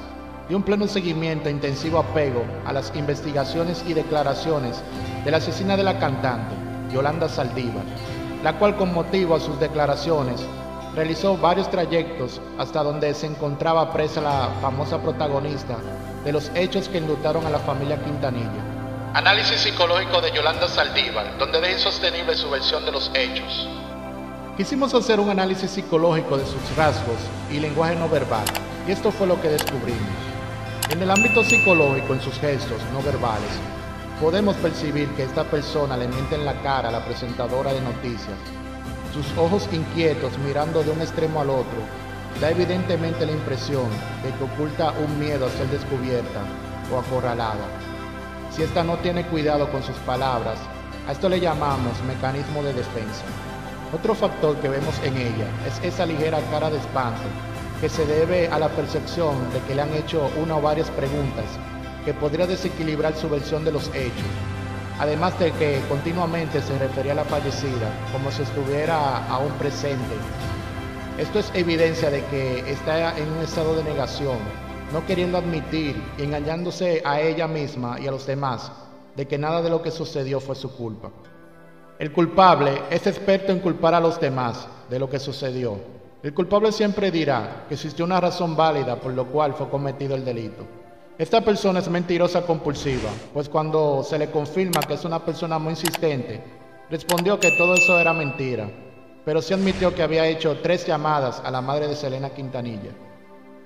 dio 0.49 0.57
un 0.57 0.63
pleno 0.63 0.89
seguimiento 0.89 1.49
e 1.49 1.53
intensivo 1.53 1.99
apego 1.99 2.43
a 2.65 2.73
las 2.73 2.91
investigaciones 2.97 3.85
y 3.87 3.93
declaraciones 3.93 4.83
de 5.25 5.31
la 5.31 5.37
asesina 5.37 5.77
de 5.77 5.83
la 5.83 5.99
cantante, 5.99 6.55
Yolanda 6.93 7.29
Saldívar, 7.29 7.85
la 8.43 8.59
cual 8.59 8.77
con 8.77 8.95
motivo 8.95 9.35
a 9.35 9.41
sus 9.41 9.61
declaraciones 9.61 10.41
realizó 10.95 11.37
varios 11.37 11.71
trayectos 11.71 12.41
hasta 12.59 12.83
donde 12.83 13.13
se 13.13 13.27
encontraba 13.27 13.93
presa 13.93 14.23
la 14.23 14.49
famosa 14.63 15.01
protagonista 15.03 15.77
de 16.25 16.33
los 16.33 16.51
hechos 16.55 16.89
que 16.89 16.99
enlutaron 16.99 17.47
a 17.47 17.51
la 17.51 17.59
familia 17.59 18.03
Quintanilla. 18.03 18.65
Análisis 19.15 19.61
psicológico 19.61 20.21
de 20.21 20.33
Yolanda 20.33 20.67
Saldívar, 20.67 21.37
donde 21.39 21.61
de 21.61 21.73
insostenible 21.73 22.35
su 22.35 22.49
versión 22.49 22.85
de 22.87 22.93
los 22.93 23.11
hechos. 23.15 23.69
Quisimos 24.57 24.95
hacer 24.95 25.21
un 25.21 25.31
análisis 25.31 25.71
psicológico 25.71 26.37
de 26.37 26.45
sus 26.47 26.77
rasgos 26.77 27.19
y 27.51 27.61
lenguaje 27.61 27.95
no 27.97 28.09
verbal, 28.09 28.45
y 28.87 28.93
esto 28.93 29.13
fue 29.13 29.27
lo 29.27 29.41
que 29.41 29.49
descubrimos. 29.49 30.28
En 30.91 31.03
el 31.03 31.11
ámbito 31.11 31.45
psicológico, 31.45 32.15
en 32.15 32.21
sus 32.21 32.39
gestos 32.39 32.81
no 32.93 33.03
verbales, 33.03 33.51
podemos 34.21 34.57
percibir 34.57 35.09
que 35.11 35.25
esta 35.25 35.45
persona 35.45 35.97
le 35.97 36.09
miente 36.09 36.35
en 36.35 36.47
la 36.47 36.61
cara 36.63 36.89
a 36.89 36.93
la 36.93 37.05
presentadora 37.05 37.73
de 37.73 37.81
noticias. 37.83 38.39
Sus 39.13 39.27
ojos 39.37 39.69
inquietos 39.71 40.39
mirando 40.39 40.83
de 40.83 40.91
un 40.91 41.01
extremo 41.01 41.43
al 41.43 41.51
otro 41.51 41.81
da 42.41 42.51
evidentemente 42.51 43.27
la 43.27 43.33
impresión 43.33 43.89
de 44.23 44.33
que 44.33 44.45
oculta 44.45 44.93
un 44.93 45.19
miedo 45.19 45.47
a 45.47 45.51
ser 45.51 45.67
descubierta 45.69 46.41
o 46.91 46.99
acorralada 46.99 47.89
si 48.51 48.63
ésta 48.63 48.83
no 48.83 48.97
tiene 48.97 49.25
cuidado 49.27 49.71
con 49.71 49.83
sus 49.83 49.97
palabras. 49.99 50.59
A 51.07 51.13
esto 51.13 51.29
le 51.29 51.39
llamamos 51.39 52.03
mecanismo 52.07 52.63
de 52.63 52.73
defensa. 52.73 53.25
Otro 53.95 54.15
factor 54.15 54.57
que 54.57 54.69
vemos 54.69 54.95
en 55.05 55.17
ella 55.17 55.47
es 55.67 55.79
esa 55.85 56.05
ligera 56.05 56.41
cara 56.51 56.71
de 56.71 56.79
espanto 56.79 57.23
que 57.81 57.89
se 57.89 58.07
debe 58.07 58.49
a 58.49 58.59
la 58.59 58.69
percepción 58.69 59.37
de 59.53 59.61
que 59.61 59.75
le 59.75 59.83
han 59.83 59.95
hecho 59.95 60.31
una 60.43 60.57
o 60.57 60.63
varias 60.63 60.91
preguntas 60.91 61.45
que 62.05 62.15
podría 62.15 62.47
desequilibrar 62.47 63.15
su 63.15 63.29
versión 63.29 63.65
de 63.65 63.73
los 63.73 63.89
hechos, 63.95 64.27
además 64.99 65.39
de 65.39 65.53
que 65.53 65.81
continuamente 65.89 66.61
se 66.61 66.79
refería 66.79 67.13
a 67.13 67.17
la 67.17 67.25
fallecida 67.25 67.91
como 68.13 68.31
si 68.31 68.43
estuviera 68.43 69.27
aún 69.29 69.53
presente. 69.53 70.15
Esto 71.19 71.39
es 71.39 71.51
evidencia 71.55 72.11
de 72.11 72.25
que 72.27 72.71
está 72.71 73.17
en 73.17 73.29
un 73.29 73.43
estado 73.43 73.75
de 73.75 73.85
negación 73.85 74.39
no 74.93 75.05
queriendo 75.05 75.39
admitir 75.39 76.03
y 76.17 76.23
engañándose 76.23 77.03
a 77.05 77.21
ella 77.21 77.47
misma 77.47 78.01
y 78.01 78.07
a 78.07 78.11
los 78.11 78.27
demás 78.27 78.73
de 79.17 79.27
que 79.27 79.39
nada 79.39 79.63
de 79.63 79.71
lo 79.71 79.83
que 79.83 79.91
sucedió 79.91 80.41
fue 80.41 80.55
su 80.55 80.75
culpa. 80.75 81.11
El 81.99 82.13
culpable 82.13 82.83
es 82.91 83.07
experto 83.07 83.53
en 83.53 83.59
culpar 83.59 83.95
a 83.95 84.01
los 84.01 84.21
demás 84.21 84.67
de 84.89 84.99
lo 84.99 85.11
que 85.11 85.19
sucedió. 85.19 85.98
El 86.21 86.35
culpable 86.35 86.73
siempre 86.73 87.13
dirá 87.13 87.67
que 87.69 87.75
existió 87.75 88.05
una 88.05 88.21
razón 88.21 88.57
válida 88.57 88.97
por 88.97 89.13
lo 89.13 89.27
cual 89.27 89.55
fue 89.55 89.69
cometido 89.69 90.17
el 90.17 90.25
delito. 90.25 90.67
Esta 91.17 91.43
persona 91.43 91.79
es 91.79 91.89
mentirosa 91.89 92.43
compulsiva, 92.43 93.09
pues 93.33 93.49
cuando 93.49 94.03
se 94.03 94.19
le 94.19 94.29
confirma 94.29 94.81
que 94.81 94.95
es 94.95 95.05
una 95.05 95.25
persona 95.25 95.61
muy 95.61 95.71
insistente, 95.71 96.43
respondió 96.91 97.39
que 97.39 97.53
todo 97.53 97.75
eso 97.75 98.01
era 98.01 98.13
mentira, 98.13 98.69
pero 99.25 99.41
sí 99.41 99.55
admitió 99.55 99.95
que 99.95 100.03
había 100.03 100.27
hecho 100.27 100.59
tres 100.61 100.85
llamadas 100.85 101.41
a 101.45 101.53
la 101.53 101.61
madre 101.61 101.87
de 101.87 101.95
Selena 101.95 102.31
Quintanilla. 102.31 102.91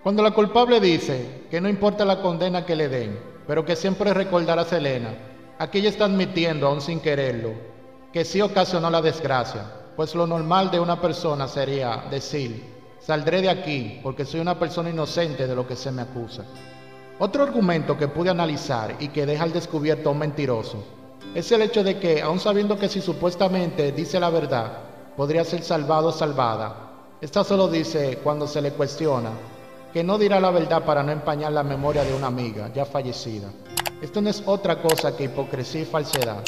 Cuando 0.02 0.22
la 0.22 0.32
culpable 0.32 0.78
dice 0.78 1.44
que 1.50 1.58
no 1.58 1.70
importa 1.70 2.04
la 2.04 2.20
condena 2.20 2.66
que 2.66 2.76
le 2.76 2.88
den, 2.90 3.18
pero 3.46 3.64
que 3.64 3.76
siempre 3.76 4.12
recordará 4.12 4.62
a 4.62 4.66
Selena, 4.66 5.14
aquí 5.58 5.78
ella 5.78 5.88
está 5.88 6.04
admitiendo, 6.04 6.66
aún 6.66 6.82
sin 6.82 7.00
quererlo, 7.00 7.54
que 8.12 8.26
sí 8.26 8.42
ocasionó 8.42 8.90
la 8.90 9.00
desgracia, 9.00 9.81
pues 9.96 10.14
lo 10.14 10.26
normal 10.26 10.70
de 10.70 10.80
una 10.80 11.00
persona 11.00 11.46
sería 11.46 12.04
decir, 12.10 12.96
saldré 13.00 13.42
de 13.42 13.50
aquí 13.50 14.00
porque 14.02 14.24
soy 14.24 14.40
una 14.40 14.58
persona 14.58 14.90
inocente 14.90 15.46
de 15.46 15.54
lo 15.54 15.66
que 15.66 15.76
se 15.76 15.92
me 15.92 16.02
acusa. 16.02 16.44
Otro 17.18 17.42
argumento 17.42 17.96
que 17.96 18.08
pude 18.08 18.30
analizar 18.30 18.96
y 18.98 19.08
que 19.08 19.26
deja 19.26 19.44
al 19.44 19.52
descubierto 19.52 20.10
un 20.10 20.18
mentiroso 20.18 20.82
es 21.34 21.50
el 21.52 21.62
hecho 21.62 21.84
de 21.84 21.98
que, 21.98 22.20
aun 22.20 22.40
sabiendo 22.40 22.78
que 22.78 22.88
si 22.88 23.00
supuestamente 23.00 23.92
dice 23.92 24.18
la 24.18 24.30
verdad, 24.30 24.78
podría 25.16 25.44
ser 25.44 25.62
salvado 25.62 26.08
o 26.08 26.12
salvada, 26.12 26.90
esta 27.20 27.44
solo 27.44 27.68
dice 27.68 28.18
cuando 28.22 28.46
se 28.46 28.60
le 28.60 28.72
cuestiona 28.72 29.30
que 29.92 30.02
no 30.02 30.16
dirá 30.18 30.40
la 30.40 30.50
verdad 30.50 30.84
para 30.84 31.02
no 31.02 31.12
empañar 31.12 31.52
la 31.52 31.62
memoria 31.62 32.02
de 32.02 32.14
una 32.14 32.28
amiga 32.28 32.70
ya 32.74 32.84
fallecida. 32.86 33.48
Esto 34.00 34.20
no 34.20 34.30
es 34.30 34.42
otra 34.46 34.80
cosa 34.80 35.14
que 35.14 35.24
hipocresía 35.24 35.82
y 35.82 35.84
falsedad, 35.84 36.42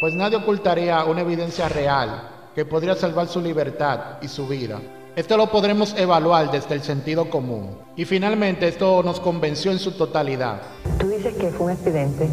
pues 0.00 0.14
nadie 0.14 0.36
ocultaría 0.36 1.04
una 1.04 1.20
evidencia 1.22 1.68
real 1.68 2.41
que 2.54 2.64
podría 2.64 2.94
salvar 2.94 3.28
su 3.28 3.40
libertad 3.40 4.18
y 4.20 4.28
su 4.28 4.46
vida. 4.46 4.80
Esto 5.14 5.36
lo 5.36 5.50
podremos 5.50 5.94
evaluar 5.98 6.50
desde 6.50 6.74
el 6.74 6.82
sentido 6.82 7.28
común. 7.28 7.76
Y 7.96 8.04
finalmente 8.04 8.68
esto 8.68 9.02
nos 9.02 9.20
convenció 9.20 9.70
en 9.70 9.78
su 9.78 9.92
totalidad. 9.92 10.62
Tú 10.98 11.08
dices 11.08 11.34
que 11.34 11.50
fue 11.50 11.66
un 11.66 11.72
accidente. 11.72 12.28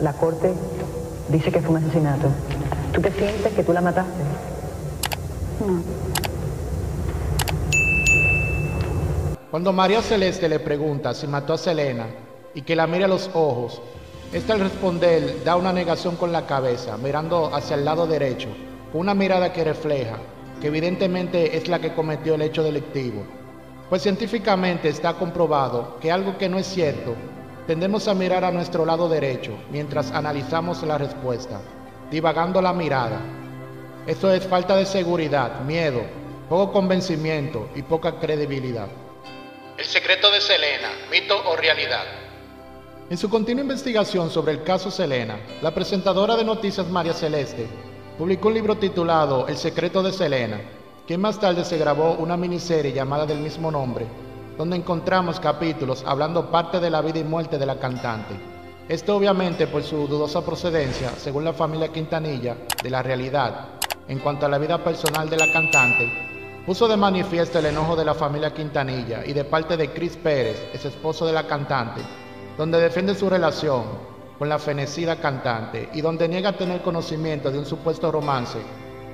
La 0.00 0.12
corte 0.14 0.54
dice 1.28 1.52
que 1.52 1.60
fue 1.60 1.76
un 1.76 1.84
asesinato. 1.84 2.28
¿Tú 2.92 3.02
te 3.02 3.10
sientes 3.12 3.52
que 3.52 3.62
tú 3.62 3.72
la 3.72 3.80
mataste? 3.80 4.22
No. 5.60 5.82
Cuando 9.50 9.72
María 9.72 10.02
Celeste 10.02 10.48
le 10.48 10.60
pregunta 10.60 11.14
si 11.14 11.26
mató 11.26 11.54
a 11.54 11.58
Selena 11.58 12.06
y 12.54 12.62
que 12.62 12.76
la 12.76 12.86
mire 12.86 13.04
a 13.04 13.08
los 13.08 13.30
ojos, 13.34 13.80
esta 14.32 14.52
al 14.52 14.60
responder 14.60 15.42
da 15.42 15.56
una 15.56 15.72
negación 15.72 16.16
con 16.16 16.32
la 16.32 16.46
cabeza, 16.46 16.98
mirando 16.98 17.54
hacia 17.54 17.76
el 17.76 17.84
lado 17.84 18.06
derecho, 18.06 18.48
una 18.92 19.14
mirada 19.14 19.52
que 19.52 19.64
refleja 19.64 20.18
que 20.60 20.68
evidentemente 20.68 21.56
es 21.56 21.68
la 21.68 21.78
que 21.78 21.94
cometió 21.94 22.34
el 22.34 22.42
hecho 22.42 22.62
delictivo. 22.62 23.24
Pues 23.88 24.02
científicamente 24.02 24.88
está 24.88 25.14
comprobado 25.14 25.98
que 26.00 26.10
algo 26.10 26.36
que 26.36 26.48
no 26.48 26.58
es 26.58 26.66
cierto, 26.66 27.14
tendemos 27.66 28.08
a 28.08 28.14
mirar 28.14 28.44
a 28.44 28.50
nuestro 28.50 28.84
lado 28.84 29.08
derecho 29.08 29.52
mientras 29.70 30.10
analizamos 30.10 30.82
la 30.82 30.98
respuesta, 30.98 31.60
divagando 32.10 32.60
la 32.60 32.72
mirada. 32.72 33.20
Esto 34.06 34.32
es 34.32 34.46
falta 34.46 34.76
de 34.76 34.86
seguridad, 34.86 35.60
miedo, 35.60 36.02
poco 36.48 36.72
convencimiento 36.72 37.68
y 37.74 37.82
poca 37.82 38.18
credibilidad. 38.18 38.88
El 39.76 39.84
secreto 39.84 40.30
de 40.30 40.40
Selena, 40.40 40.88
mito 41.10 41.40
o 41.48 41.56
realidad. 41.56 42.04
En 43.10 43.16
su 43.16 43.30
continua 43.30 43.62
investigación 43.62 44.28
sobre 44.28 44.52
el 44.52 44.64
caso 44.64 44.90
Selena, 44.90 45.38
la 45.62 45.72
presentadora 45.72 46.36
de 46.36 46.44
noticias 46.44 46.88
María 46.88 47.14
Celeste 47.14 47.66
publicó 48.18 48.48
un 48.48 48.54
libro 48.54 48.76
titulado 48.76 49.46
El 49.46 49.56
secreto 49.56 50.02
de 50.02 50.12
Selena, 50.12 50.60
que 51.06 51.16
más 51.16 51.38
tarde 51.38 51.64
se 51.64 51.78
grabó 51.78 52.14
una 52.14 52.36
miniserie 52.36 52.92
llamada 52.92 53.24
del 53.24 53.38
mismo 53.38 53.70
nombre, 53.70 54.06
donde 54.56 54.76
encontramos 54.76 55.38
capítulos 55.38 56.02
hablando 56.04 56.50
parte 56.50 56.80
de 56.80 56.90
la 56.90 57.00
vida 57.00 57.20
y 57.20 57.24
muerte 57.24 57.58
de 57.58 57.66
la 57.66 57.78
cantante. 57.78 58.34
Esto 58.88 59.16
obviamente 59.16 59.68
por 59.68 59.84
su 59.84 60.08
dudosa 60.08 60.44
procedencia, 60.44 61.10
según 61.16 61.44
la 61.44 61.52
familia 61.52 61.92
Quintanilla, 61.92 62.56
de 62.82 62.90
la 62.90 63.02
realidad 63.02 63.68
en 64.08 64.18
cuanto 64.18 64.46
a 64.46 64.48
la 64.48 64.58
vida 64.58 64.82
personal 64.82 65.30
de 65.30 65.36
la 65.36 65.52
cantante 65.52 66.28
puso 66.66 66.88
de 66.88 66.96
manifiesto 66.98 67.60
el 67.60 67.66
enojo 67.66 67.96
de 67.96 68.04
la 68.04 68.12
familia 68.12 68.52
Quintanilla 68.52 69.24
y 69.24 69.32
de 69.32 69.44
parte 69.44 69.76
de 69.76 69.90
Chris 69.90 70.18
Pérez, 70.18 70.68
ex 70.74 70.84
esposo 70.84 71.24
de 71.24 71.32
la 71.32 71.46
cantante, 71.46 72.02
donde 72.58 72.78
defiende 72.78 73.14
su 73.14 73.30
relación 73.30 73.84
con 74.38 74.48
la 74.48 74.58
fenecida 74.58 75.16
cantante 75.16 75.88
y 75.92 76.00
donde 76.00 76.28
niega 76.28 76.52
tener 76.52 76.80
conocimiento 76.82 77.50
de 77.50 77.58
un 77.58 77.66
supuesto 77.66 78.12
romance 78.12 78.58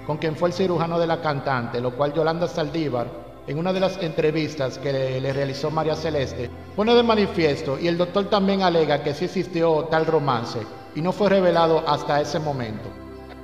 con 0.06 0.18
quien 0.18 0.36
fue 0.36 0.48
el 0.48 0.54
cirujano 0.54 0.98
de 0.98 1.06
la 1.06 1.20
cantante, 1.20 1.80
lo 1.80 1.92
cual 1.92 2.12
Yolanda 2.12 2.46
Saldívar, 2.46 3.06
en 3.46 3.58
una 3.58 3.72
de 3.72 3.80
las 3.80 3.98
entrevistas 4.02 4.78
que 4.78 4.92
le, 4.92 5.32
realizó 5.32 5.70
María 5.70 5.96
Celeste, 5.96 6.50
pone 6.76 6.94
de 6.94 7.02
manifiesto 7.02 7.78
y 7.78 7.88
el 7.88 7.98
doctor 7.98 8.28
también 8.28 8.62
alega 8.62 9.02
que 9.02 9.14
sí 9.14 9.26
existió 9.26 9.84
tal 9.90 10.06
romance 10.06 10.60
y 10.94 11.00
no 11.00 11.12
fue 11.12 11.28
revelado 11.30 11.82
hasta 11.86 12.20
ese 12.20 12.38
momento. 12.38 12.88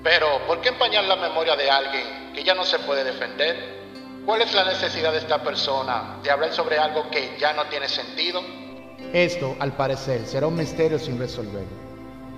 Pero, 0.03 0.27
¿por 0.47 0.61
qué 0.61 0.71
empañar 0.71 1.05
la 1.05 1.17
memoria 1.17 1.57
de 1.57 1.71
alguien 1.71 2.33
que 2.35 2.43
ya 2.43 2.55
no 2.55 2.65
se 2.65 2.79
puede 2.81 3.05
defender? 3.05 3.81
¿Cuál 4.25 4.43
es 4.43 4.55
la 4.55 4.65
necesidad 4.65 5.13
de 5.13 5.19
esta 5.19 5.43
persona 5.43 6.19
de 6.23 6.31
hablar 6.31 6.53
sobre 6.53 6.79
algo 6.79 7.11
que 7.11 7.37
ya 7.39 7.53
no 7.53 7.65
tiene 7.67 7.89
sentido? 7.89 8.43
Esto, 9.13 9.57
al 9.59 9.73
parecer, 9.73 10.25
será 10.27 10.47
un 10.47 10.57
misterio 10.57 10.99
sin 10.99 11.19
resolver. 11.19 11.65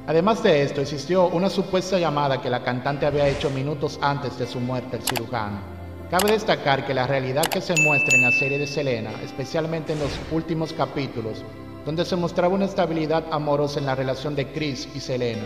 Además 0.07 0.42
de 0.42 0.62
esto, 0.62 0.81
existió 0.81 1.28
una 1.28 1.49
supuesta 1.49 1.99
llamada 1.99 2.40
que 2.40 2.50
la 2.50 2.64
cantante 2.64 3.07
había 3.07 3.28
hecho 3.28 3.50
minutos 3.50 3.99
antes 4.02 4.38
de 4.38 4.47
su 4.47 4.59
muerte 4.59 4.97
al 4.97 5.02
cirujano. 5.02 5.61
Cabe 6.11 6.33
destacar 6.33 6.85
que 6.85 6.92
la 6.92 7.07
realidad 7.07 7.47
que 7.47 7.61
se 7.61 7.75
muestra 7.83 8.16
en 8.16 8.23
la 8.23 8.33
serie 8.33 8.59
de 8.59 8.66
Selena, 8.66 9.11
especialmente 9.23 9.92
en 9.92 10.00
los 10.00 10.11
últimos 10.31 10.73
capítulos, 10.73 11.45
donde 11.87 12.04
se 12.04 12.16
mostraba 12.16 12.54
una 12.54 12.64
estabilidad 12.64 13.25
amorosa 13.31 13.81
en 13.81 13.87
la 13.87 13.95
relación 13.95 14.35
de 14.35 14.50
Chris 14.52 14.88
y 14.95 15.00
Selena, 15.00 15.45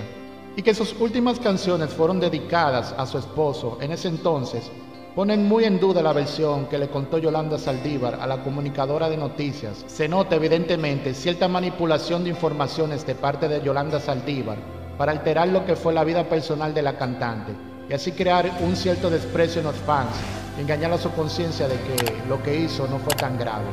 y 0.56 0.62
que 0.62 0.74
sus 0.74 0.94
últimas 0.98 1.38
canciones 1.38 1.90
fueron 1.90 2.18
dedicadas 2.18 2.94
a 2.96 3.06
su 3.06 3.18
esposo 3.18 3.78
en 3.80 3.92
ese 3.92 4.08
entonces, 4.08 4.70
ponen 5.16 5.48
muy 5.48 5.64
en 5.64 5.80
duda 5.80 6.02
la 6.02 6.12
versión 6.12 6.66
que 6.66 6.76
le 6.76 6.88
contó 6.88 7.16
Yolanda 7.16 7.56
Saldívar 7.56 8.18
a 8.20 8.26
la 8.26 8.42
comunicadora 8.42 9.08
de 9.08 9.16
noticias. 9.16 9.82
Se 9.86 10.06
nota 10.06 10.36
evidentemente 10.36 11.14
cierta 11.14 11.48
manipulación 11.48 12.22
de 12.22 12.28
informaciones 12.28 13.06
de 13.06 13.14
parte 13.14 13.48
de 13.48 13.62
Yolanda 13.62 13.98
Saldívar 13.98 14.58
para 14.98 15.12
alterar 15.12 15.48
lo 15.48 15.64
que 15.64 15.74
fue 15.74 15.94
la 15.94 16.04
vida 16.04 16.28
personal 16.28 16.74
de 16.74 16.82
la 16.82 16.98
cantante 16.98 17.52
y 17.88 17.94
así 17.94 18.12
crear 18.12 18.58
un 18.60 18.76
cierto 18.76 19.08
desprecio 19.08 19.60
en 19.60 19.68
los 19.68 19.76
fans 19.76 20.14
engañar 20.58 20.92
a 20.92 20.98
su 20.98 21.10
conciencia 21.12 21.66
de 21.66 21.76
que 21.76 22.12
lo 22.28 22.42
que 22.42 22.54
hizo 22.54 22.86
no 22.86 22.98
fue 22.98 23.14
tan 23.14 23.38
grave. 23.38 23.64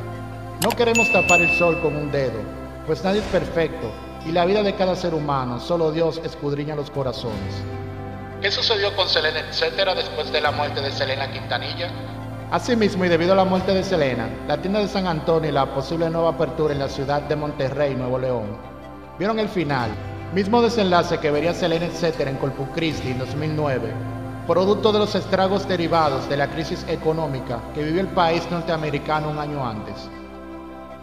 No 0.62 0.70
queremos 0.70 1.12
tapar 1.12 1.42
el 1.42 1.50
sol 1.58 1.78
con 1.82 1.94
un 1.94 2.10
dedo, 2.10 2.40
pues 2.86 3.04
nadie 3.04 3.20
es 3.20 3.26
perfecto 3.26 3.92
y 4.26 4.32
la 4.32 4.46
vida 4.46 4.62
de 4.62 4.76
cada 4.76 4.96
ser 4.96 5.12
humano, 5.12 5.60
solo 5.60 5.92
Dios 5.92 6.22
escudriña 6.24 6.74
los 6.74 6.90
corazones. 6.90 7.62
¿Qué 8.44 8.50
sucedió 8.50 8.94
con 8.94 9.08
Selena, 9.08 9.40
etcétera, 9.40 9.94
después 9.94 10.30
de 10.30 10.38
la 10.38 10.50
muerte 10.50 10.82
de 10.82 10.92
Selena 10.92 11.32
Quintanilla? 11.32 11.88
Asimismo, 12.50 13.06
y 13.06 13.08
debido 13.08 13.32
a 13.32 13.36
la 13.36 13.46
muerte 13.46 13.72
de 13.72 13.82
Selena, 13.82 14.28
la 14.46 14.58
tienda 14.58 14.80
de 14.80 14.88
San 14.88 15.06
Antonio 15.06 15.48
y 15.48 15.52
la 15.54 15.72
posible 15.72 16.10
nueva 16.10 16.32
apertura 16.32 16.74
en 16.74 16.80
la 16.80 16.90
ciudad 16.90 17.22
de 17.22 17.36
Monterrey, 17.36 17.94
Nuevo 17.94 18.18
León, 18.18 18.58
vieron 19.18 19.38
el 19.38 19.48
final, 19.48 19.92
mismo 20.34 20.60
desenlace 20.60 21.16
que 21.20 21.30
vería 21.30 21.54
Selena, 21.54 21.86
etcétera, 21.86 22.28
en 22.28 22.36
Corpus 22.36 22.68
Christi 22.74 23.12
en 23.12 23.18
2009, 23.20 23.90
producto 24.46 24.92
de 24.92 24.98
los 24.98 25.14
estragos 25.14 25.66
derivados 25.66 26.28
de 26.28 26.36
la 26.36 26.48
crisis 26.48 26.84
económica 26.86 27.60
que 27.74 27.82
vivió 27.82 28.02
el 28.02 28.08
país 28.08 28.42
norteamericano 28.50 29.30
un 29.30 29.38
año 29.38 29.66
antes. 29.66 30.10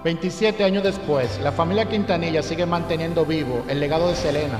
27 0.03 0.63
años 0.63 0.83
después, 0.83 1.39
la 1.39 1.51
familia 1.51 1.89
Quintanilla 1.89 2.43
sigue 2.43 2.67
manteniendo 2.67 3.25
vivo 3.25 3.65
el 3.67 3.79
legado 3.79 4.09
de 4.09 4.15
Selena. 4.15 4.59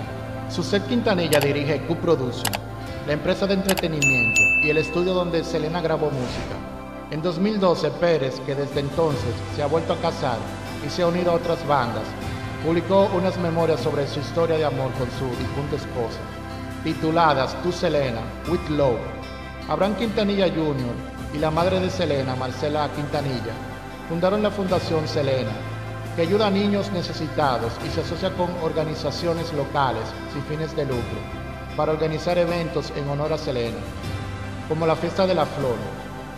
Suset 0.49 0.85
Quintanilla 0.87 1.39
dirige 1.39 1.79
Q-Production, 1.87 2.60
la 3.07 3.13
empresa 3.13 3.47
de 3.47 3.55
entretenimiento 3.55 4.41
y 4.61 4.69
el 4.69 4.77
estudio 4.77 5.13
donde 5.13 5.43
Selena 5.43 5.81
grabó 5.81 6.11
música. 6.11 6.55
En 7.09 7.21
2012, 7.21 7.89
Pérez, 7.91 8.39
que 8.45 8.53
desde 8.53 8.79
entonces 8.79 9.33
se 9.55 9.63
ha 9.63 9.67
vuelto 9.67 9.93
a 9.93 9.97
casar 9.97 10.37
y 10.85 10.89
se 10.89 11.01
ha 11.01 11.07
unido 11.07 11.31
a 11.31 11.35
otras 11.35 11.65
bandas, 11.67 12.03
publicó 12.63 13.09
unas 13.15 13.39
memorias 13.39 13.79
sobre 13.79 14.07
su 14.07 14.19
historia 14.19 14.57
de 14.57 14.65
amor 14.65 14.91
con 14.93 15.09
su 15.17 15.25
difunta 15.39 15.77
esposa, 15.77 16.19
tituladas 16.83 17.59
Tú 17.63 17.71
Selena, 17.71 18.21
With 18.47 18.69
Love. 18.69 18.99
Abraham 19.67 19.95
Quintanilla 19.95 20.47
Jr. 20.47 20.93
y 21.33 21.39
la 21.39 21.49
madre 21.49 21.79
de 21.79 21.89
Selena, 21.89 22.35
Marcela 22.35 22.87
Quintanilla, 22.95 23.53
fundaron 24.09 24.43
la 24.43 24.51
Fundación 24.51 25.07
Selena, 25.07 25.51
que 26.15 26.21
ayuda 26.21 26.47
a 26.47 26.51
niños 26.51 26.91
necesitados 26.91 27.73
y 27.85 27.89
se 27.89 28.01
asocia 28.01 28.29
con 28.35 28.49
organizaciones 28.61 29.51
locales 29.53 30.03
sin 30.33 30.43
fines 30.43 30.75
de 30.75 30.85
lucro 30.85 31.40
para 31.75 31.91
organizar 31.91 32.37
eventos 32.37 32.91
en 32.95 33.07
honor 33.09 33.33
a 33.33 33.37
Selena, 33.37 33.77
como 34.67 34.85
la 34.85 34.95
Fiesta 34.95 35.25
de 35.25 35.35
la 35.35 35.45
Flor. 35.45 35.75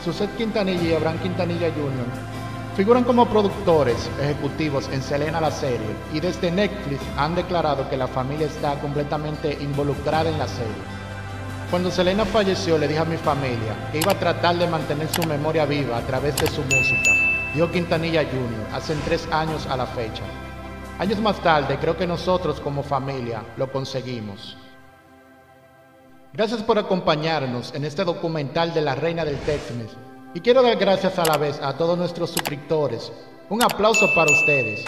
Suset 0.04 0.36
Quintanilla 0.36 0.84
y 0.84 0.94
Abraham 0.94 1.20
Quintanilla 1.20 1.70
Jr. 1.70 2.76
figuran 2.76 3.06
como 3.06 3.26
productores 3.28 4.10
ejecutivos 4.22 4.90
en 4.92 5.02
Selena 5.02 5.40
la 5.40 5.52
serie 5.52 5.96
y 6.14 6.20
desde 6.20 6.52
Netflix 6.52 7.02
han 7.18 7.36
declarado 7.36 7.90
que 7.90 7.96
la 7.96 8.08
familia 8.08 8.48
está 8.48 8.80
completamente 8.82 9.58
involucrada 9.62 10.30
en 10.30 10.38
la 10.38 10.48
serie. 10.48 10.94
Cuando 11.70 11.90
Selena 11.90 12.26
falleció 12.26 12.78
le 12.78 12.88
dije 12.88 13.00
a 13.00 13.06
mi 13.06 13.18
familia 13.18 13.90
que 13.92 14.00
iba 14.00 14.12
a 14.12 14.20
tratar 14.20 14.58
de 14.58 14.68
mantener 14.68 15.08
su 15.08 15.26
memoria 15.26 15.66
viva 15.66 15.98
a 15.98 16.02
través 16.02 16.36
de 16.36 16.48
su 16.48 16.62
música, 16.62 17.12
dijo 17.54 17.72
Quintanilla 17.72 18.24
Jr. 18.24 18.76
hace 18.76 18.96
tres 19.06 19.28
años 19.32 19.66
a 19.68 19.78
la 19.78 19.86
fecha. 19.86 20.24
Años 21.00 21.20
más 21.20 21.42
tarde 21.42 21.80
creo 21.80 21.98
que 21.98 22.06
nosotros 22.06 22.60
como 22.60 22.84
familia 22.84 23.42
lo 23.58 23.72
conseguimos. 23.72 24.58
Gracias 26.36 26.64
por 26.64 26.80
acompañarnos 26.80 27.72
en 27.76 27.86
este 27.86 28.04
documental 28.04 28.74
de 28.74 28.82
la 28.82 28.96
Reina 28.96 29.24
del 29.24 29.38
Texas. 29.42 29.96
Y 30.34 30.40
quiero 30.40 30.64
dar 30.64 30.78
gracias 30.78 31.20
a 31.20 31.26
la 31.26 31.38
vez 31.38 31.60
a 31.62 31.78
todos 31.78 31.96
nuestros 31.96 32.32
suscriptores. 32.32 33.12
Un 33.52 33.62
aplauso 33.62 34.12
para 34.16 34.32
ustedes. 34.32 34.84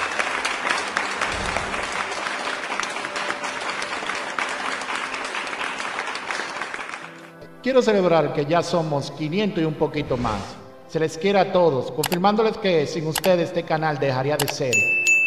Quiero 7.62 7.84
celebrar 7.84 8.34
que 8.34 8.48
ya 8.48 8.64
somos 8.64 9.12
500 9.12 9.62
y 9.62 9.66
un 9.68 9.76
poquito 9.76 10.18
más. 10.18 10.42
Se 10.88 11.00
les 11.00 11.16
quiere 11.16 11.38
a 11.38 11.54
todos, 11.54 11.92
confirmándoles 11.92 12.58
que 12.58 12.88
sin 12.88 13.06
ustedes 13.06 13.50
este 13.50 13.62
canal 13.62 14.00
dejaría 14.00 14.36
de 14.36 14.48
ser. 14.48 14.74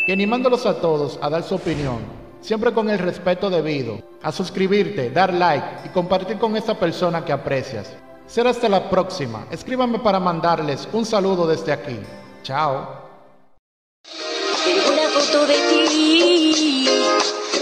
Y 0.08 0.10
animándolos 0.10 0.66
a 0.66 0.80
todos 0.80 1.16
a 1.22 1.30
dar 1.30 1.44
su 1.44 1.54
opinión 1.54 2.17
siempre 2.48 2.72
con 2.72 2.88
el 2.88 2.98
respeto 2.98 3.50
debido, 3.50 4.02
a 4.22 4.32
suscribirte, 4.32 5.10
dar 5.10 5.34
like 5.34 5.84
y 5.84 5.90
compartir 5.90 6.38
con 6.38 6.56
esa 6.56 6.72
persona 6.72 7.22
que 7.22 7.30
aprecias. 7.30 7.94
Será 8.26 8.48
hasta 8.48 8.70
la 8.70 8.88
próxima. 8.88 9.46
Escríbanme 9.50 9.98
para 9.98 10.18
mandarles 10.18 10.88
un 10.94 11.04
saludo 11.04 11.46
desde 11.46 11.72
aquí. 11.72 11.98
Chao. 12.42 12.88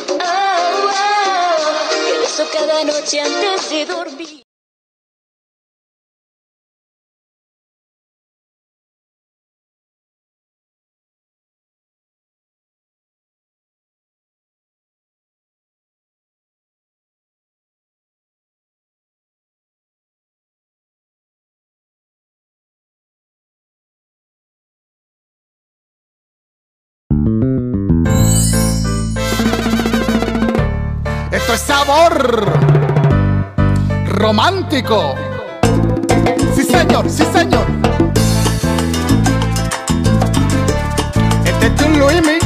Oh, 0.09 0.29
oh, 2.39 2.45
cada 2.53 2.85
noche 2.85 3.23
de 3.71 3.87
dormir. 3.87 4.36
Romántico. 34.07 35.15
Sí, 36.55 36.63
señor, 36.63 37.09
sí, 37.09 37.25
señor. 37.33 37.67
Este 41.45 41.67
es 41.67 41.83
un 41.83 41.99
Luimi. 41.99 42.46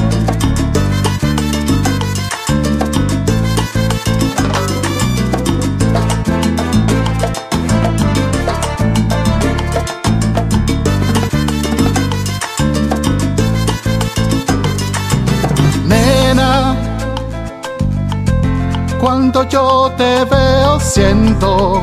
Yo 19.49 19.93
te 19.97 20.25
veo 20.25 20.81
siento 20.81 21.83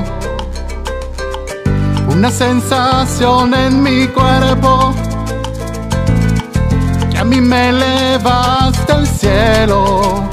una 2.09 2.29
sensación 2.29 3.53
en 3.53 3.81
mi 3.81 4.07
cuerpo 4.07 4.93
que 7.09 7.17
a 7.17 7.23
mí 7.23 7.41
me 7.41 7.69
eleva 7.69 8.67
hasta 8.67 8.97
el 8.97 9.07
cielo 9.07 10.23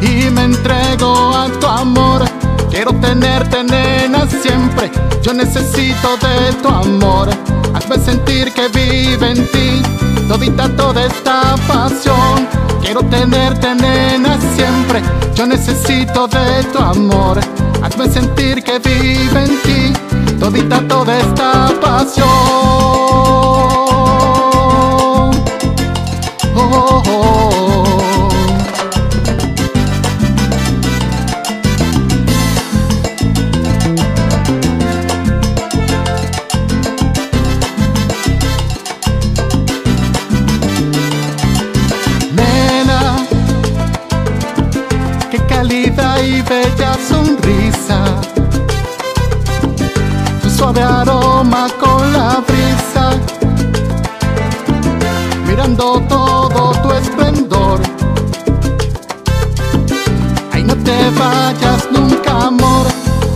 y 0.00 0.30
me 0.30 0.44
entrego 0.44 1.34
a 1.34 1.48
tu 1.60 1.66
amor. 1.66 2.24
Quiero 2.70 2.92
tenerte, 2.94 3.64
nena, 3.64 4.26
siempre. 4.26 4.90
Yo 5.22 5.32
necesito 5.32 6.16
de 6.18 6.52
tu 6.62 6.68
amor. 6.68 7.28
Hazme 7.74 7.98
sentir 7.98 8.52
que 8.52 8.68
vive 8.68 9.30
en 9.30 9.50
ti 9.50 10.03
todita 10.28 10.68
toda 10.76 11.04
esta 11.04 11.54
pasión. 11.66 12.48
Quiero 12.80 13.02
tenerte, 13.02 13.74
nena, 13.74 14.38
siempre. 14.54 15.02
Yo 15.34 15.46
necesito 15.46 16.26
de 16.28 16.64
tu 16.72 16.78
amor. 16.78 17.38
Hazme 17.82 18.08
sentir 18.08 18.62
que 18.62 18.78
vive 18.78 19.44
en 19.44 19.62
ti 19.62 19.92
todita 20.38 20.80
toda 20.86 21.18
esta 21.18 21.72
pasión. 21.80 23.43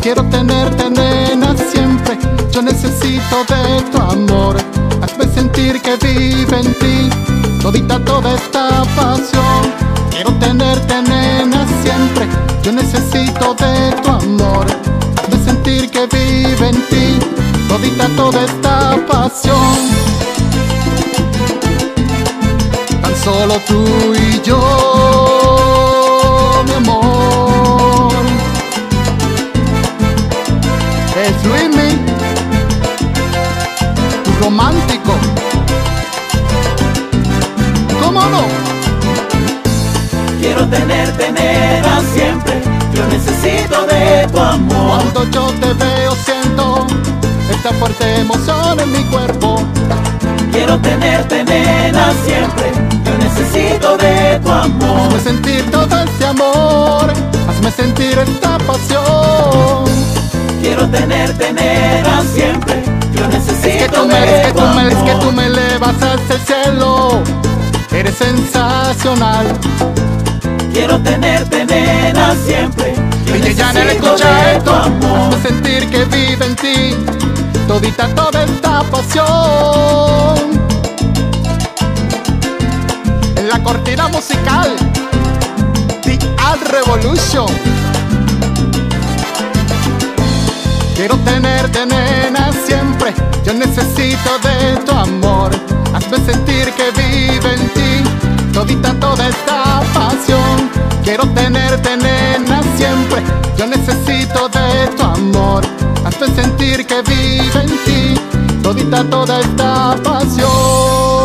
Quiero 0.09 0.25
tenerte, 0.31 0.89
nena, 0.89 1.55
siempre. 1.71 2.19
Yo 2.51 2.63
necesito 2.63 3.45
de 3.47 3.83
tu 3.93 3.99
amor. 3.99 4.57
Hazme 5.03 5.27
sentir 5.35 5.83
que 5.83 5.97
vive 5.97 6.61
en 6.61 6.73
ti 6.79 7.11
todita 7.61 8.03
toda 8.03 8.35
esta 8.35 8.85
pasión. 8.97 9.61
Quiero 10.11 10.33
tenerte, 10.39 11.03
nena, 11.03 11.67
siempre. 11.83 12.27
Yo 12.63 12.73
necesito 12.73 13.53
de 13.53 13.93
tu 14.03 14.09
amor. 14.09 14.67
Hazme 15.19 15.45
sentir 15.45 15.91
que 15.91 16.07
vive 16.07 16.69
en 16.71 16.81
ti 16.89 17.19
todita 17.69 18.09
toda 18.17 18.47
esta 18.47 18.97
pasión. 19.07 19.77
Tan 23.03 23.15
solo 23.23 23.61
tú 23.69 23.85
y 24.15 24.41
yo, 24.41 24.59
romántico. 34.49 35.13
¿Cómo 38.03 38.21
no? 38.35 38.45
Quiero 40.41 40.67
tenerte, 40.69 41.31
nena, 41.33 42.01
siempre. 42.15 42.55
Yo 42.95 43.05
necesito 43.09 43.87
de 43.87 44.27
tu 44.33 44.39
amor. 44.39 45.03
Cuando 45.13 45.25
yo 45.33 45.53
te 45.61 45.75
veo 45.75 46.15
siento 46.25 46.87
esta 47.51 47.75
fuerte 47.75 48.21
emoción 48.21 48.81
en 48.81 48.91
mi 48.91 49.05
cuerpo. 49.13 49.61
Quiero 50.51 50.79
tenerte, 50.79 51.45
nena, 51.45 52.15
siempre. 52.25 52.73
Yo 53.05 53.19
necesito 53.19 53.99
de 53.99 54.41
tu 54.43 54.51
amor. 54.51 55.09
Hazme 55.09 55.21
sentir 55.21 55.71
todo 55.71 55.95
este 56.05 56.25
amor, 56.25 57.13
hazme 57.51 57.71
sentir 57.71 58.19
esta 58.19 58.57
pasión. 58.67 59.85
Quiero 60.63 60.89
tenerte, 60.89 61.53
nena, 61.53 62.23
siempre. 62.35 62.98
Es 63.89 63.95
que 63.95 63.97
tú 63.97 64.07
me, 64.07 64.21
de 64.21 64.37
es 64.37 64.47
que 64.47 64.53
tu 64.53 64.59
tú 64.59 64.67
me, 64.75 64.89
es 64.89 64.95
que 64.95 65.11
amor. 65.11 65.23
tú 65.25 65.33
me 65.33 65.47
elevas 65.47 65.95
hasta 66.03 66.35
el 66.35 66.41
cielo. 66.41 67.23
Eres 67.91 68.15
sensacional. 68.17 69.47
Quiero 70.73 70.99
tenerte, 71.01 71.65
nena, 71.65 72.35
siempre. 72.47 72.95
Y 73.27 73.55
ya 73.55 73.73
le 73.73 73.85
necesito 73.85 74.15
escucha 74.15 74.53
esto, 74.53 74.75
hazme 74.75 75.43
sentir 75.43 75.89
que 75.91 76.05
vive 76.05 76.47
en 76.47 76.57
ti. 76.57 76.97
Todita 77.67 78.09
toda 78.15 78.45
esta 78.45 78.83
pasión. 78.85 80.61
En 83.37 83.49
la 83.49 83.63
cortina 83.63 84.09
musical, 84.09 84.77
The 86.03 86.19
Art 86.39 86.63
Revolution. 86.71 87.47
Quiero 90.99 91.17
tenerte, 91.19 91.87
nena, 91.87 92.51
siempre. 92.67 93.15
Yo 93.45 93.55
necesito 93.55 94.31
de 94.43 94.79
tu 94.85 94.91
amor. 94.91 95.53
Hazme 95.95 96.17
sentir 96.27 96.73
que 96.73 96.91
vive 96.91 97.55
en 97.55 97.69
ti. 97.69 98.51
Todita 98.53 98.93
toda 98.95 99.29
esta 99.29 99.81
pasión. 99.95 100.69
Quiero 101.05 101.25
tenerte, 101.29 101.97
nena, 101.99 102.61
siempre. 102.77 103.23
Yo 103.57 103.69
necesito 103.69 104.49
de 104.49 104.89
tu 104.97 105.03
amor. 105.05 105.65
Hazme 106.05 106.35
sentir 106.35 106.85
que 106.85 107.01
vive 107.03 107.63
en 107.63 107.85
ti. 107.85 108.21
Todita 108.61 109.05
toda 109.05 109.39
esta 109.39 109.95
pasión. 110.03 111.18